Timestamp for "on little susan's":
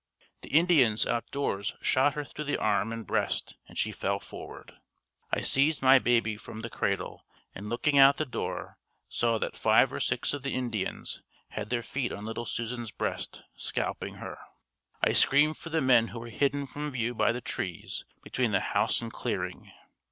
12.11-12.89